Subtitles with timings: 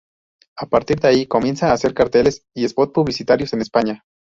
[0.57, 4.03] A partir de ahí comienza a hacer carteles y spots publicitarios en España.